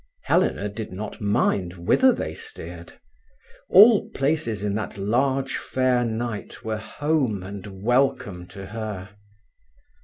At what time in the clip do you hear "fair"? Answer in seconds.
5.57-6.03